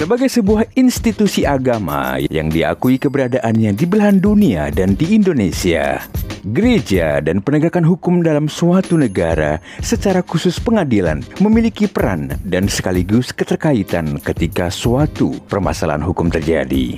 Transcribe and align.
Sebagai 0.00 0.32
sebuah 0.32 0.64
institusi 0.80 1.44
agama 1.44 2.16
yang 2.32 2.48
diakui 2.48 2.96
keberadaannya 2.96 3.76
di 3.76 3.84
belahan 3.84 4.16
dunia 4.16 4.72
dan 4.72 4.96
di 4.96 5.12
Indonesia, 5.12 6.00
gereja 6.40 7.20
dan 7.20 7.44
penegakan 7.44 7.84
hukum 7.84 8.24
dalam 8.24 8.48
suatu 8.48 8.96
negara, 8.96 9.60
secara 9.84 10.24
khusus 10.24 10.56
pengadilan, 10.56 11.20
memiliki 11.44 11.84
peran 11.84 12.32
dan 12.48 12.64
sekaligus 12.64 13.28
keterkaitan 13.28 14.16
ketika 14.24 14.72
suatu 14.72 15.36
permasalahan 15.52 16.00
hukum 16.00 16.32
terjadi. 16.32 16.96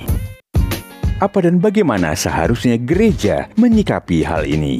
Apa 1.19 1.43
dan 1.43 1.59
bagaimana 1.59 2.15
seharusnya 2.15 2.79
gereja 2.79 3.51
menyikapi 3.59 4.23
hal 4.23 4.47
ini? 4.47 4.79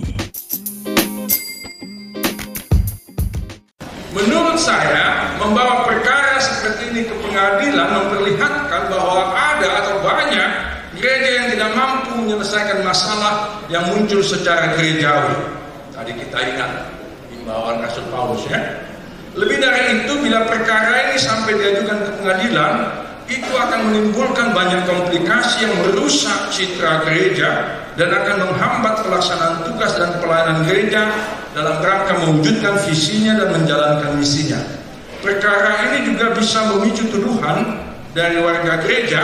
Menurut 4.15 4.55
saya, 4.55 5.35
membawa 5.43 5.83
perkara 5.83 6.23
seperti 6.39 6.95
ini 6.95 7.01
ke 7.03 7.15
pengadilan 7.19 7.89
memperlihatkan 7.91 8.87
bahwa 8.87 9.35
ada 9.35 9.69
atau 9.83 9.95
banyak 9.99 10.49
gereja 10.97 11.29
yang 11.41 11.47
tidak 11.53 11.69
mampu 11.73 12.11
menyelesaikan 12.21 12.85
masalah 12.85 13.63
yang 13.69 13.83
muncul 13.93 14.21
secara 14.21 14.73
gerejawi. 14.77 15.35
Tadi 15.93 16.11
kita 16.17 16.37
ingat 16.53 16.71
himbauan 17.33 17.81
Rasul 17.81 18.05
Paulus 18.09 18.43
ya. 18.49 18.59
Lebih 19.33 19.57
dari 19.57 19.81
itu, 19.97 20.13
bila 20.21 20.45
perkara 20.45 21.09
ini 21.09 21.17
sampai 21.17 21.57
diajukan 21.57 22.05
ke 22.05 22.11
pengadilan, 22.21 22.73
itu 23.25 23.49
akan 23.49 23.89
menimbulkan 23.89 24.53
banyak 24.53 24.85
komplikasi 24.85 25.65
yang 25.65 25.73
merusak 25.81 26.53
citra 26.53 27.01
gereja 27.07 27.81
dan 27.97 28.13
akan 28.13 28.51
menghambat 28.51 29.01
pelaksanaan 29.01 29.65
tugas 29.65 29.95
dan 29.97 30.21
pelayanan 30.21 30.61
gereja 30.69 31.09
dalam 31.57 31.81
rangka 31.81 32.13
mewujudkan 32.25 32.77
visinya 32.85 33.41
dan 33.41 33.49
menjalankan 33.53 34.11
misinya. 34.17 34.59
Perkara 35.23 35.87
ini 35.89 36.13
juga 36.13 36.35
bisa 36.35 36.67
memicu 36.73 37.07
tuduhan 37.09 37.79
dari 38.11 38.37
warga 38.43 38.83
gereja 38.83 39.23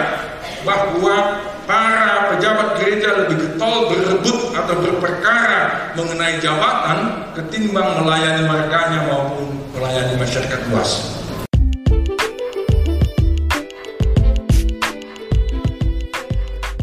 bahwa 0.64 1.38
para 1.70 2.34
pejabat 2.34 2.82
gereja 2.82 3.14
lebih 3.14 3.46
getol 3.46 3.94
berebut 3.94 4.58
atau 4.58 4.74
berperkara 4.82 5.94
mengenai 5.94 6.42
jabatan 6.42 7.30
ketimbang 7.38 8.02
melayani 8.02 8.50
warganya 8.50 9.06
maupun 9.06 9.54
melayani 9.78 10.18
masyarakat 10.18 10.60
luas. 10.74 11.22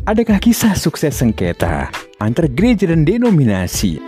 Adakah 0.06 0.38
kisah 0.38 0.78
sukses 0.78 1.18
sengketa 1.18 1.90
antar 2.22 2.46
gereja 2.46 2.86
dan 2.86 3.02
denominasi 3.02 3.98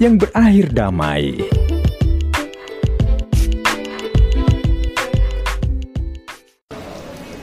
yang 0.00 0.16
berakhir 0.16 0.72
damai? 0.72 1.44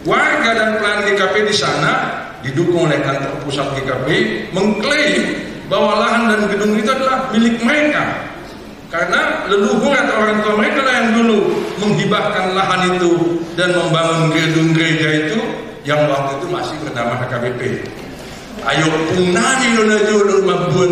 Warga 0.10 0.52
dan 0.58 0.70
pelayan 0.82 1.06
GKP 1.06 1.36
di 1.46 1.54
sana 1.54 2.17
didukung 2.46 2.90
oleh 2.90 3.00
kantor 3.02 3.34
pusat 3.46 3.68
GKP 3.78 4.08
mengklaim 4.54 5.24
bahwa 5.68 6.00
lahan 6.00 6.24
dan 6.32 6.42
gedung 6.52 6.74
itu 6.78 6.90
adalah 6.90 7.28
milik 7.34 7.60
mereka 7.60 8.28
karena 8.88 9.44
leluhur 9.52 9.92
atau 9.92 10.16
orang 10.24 10.40
tua 10.40 10.54
mereka 10.56 10.80
lah 10.80 10.94
yang 11.04 11.10
dulu 11.20 11.38
menghibahkan 11.84 12.56
lahan 12.56 12.82
itu 12.96 13.44
dan 13.60 13.76
membangun 13.76 14.32
gedung 14.32 14.72
gereja 14.72 15.28
itu 15.28 15.40
yang 15.84 16.08
waktu 16.08 16.40
itu 16.40 16.48
masih 16.52 16.76
bernama 16.84 17.20
HKBP. 17.20 17.62
Ayo 18.68 18.88
punani 19.12 19.68
lo 19.76 19.84
na 19.88 19.98
jolo 20.04 20.36
mabuan. 20.44 20.92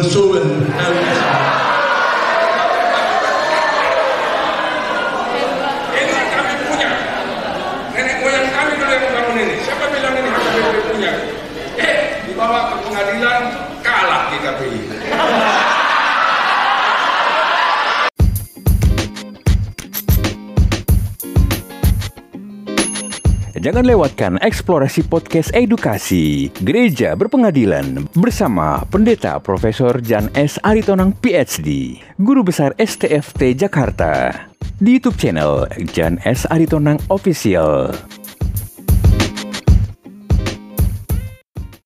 Jangan 23.55 23.87
lewatkan 23.87 24.35
eksplorasi 24.43 25.07
podcast 25.07 25.47
edukasi 25.55 26.51
Gereja 26.59 27.15
Berpengadilan 27.15 28.03
bersama 28.11 28.83
Pendeta 28.91 29.39
Profesor 29.39 30.03
Jan 30.03 30.27
S. 30.35 30.59
Aritonang 30.59 31.15
PhD, 31.23 31.95
Guru 32.19 32.43
Besar 32.43 32.75
STFT 32.75 33.55
Jakarta, 33.55 34.35
di 34.75 34.99
YouTube 34.99 35.15
channel 35.15 35.71
Jan 35.95 36.19
S. 36.27 36.43
Aritonang 36.51 36.99
Official. 37.07 37.95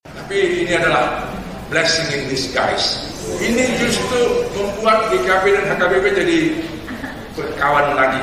Tapi 0.09 0.65
ini 0.65 0.73
adalah 0.73 1.29
blessing 1.69 2.09
in 2.17 2.33
disguise. 2.33 3.13
Ini 3.37 3.77
justru 3.77 4.49
membuat 4.57 5.13
GKP 5.13 5.53
dan 5.53 5.77
HKBP 5.77 6.05
jadi 6.17 6.39
berkawan 7.37 7.93
lagi. 7.93 8.21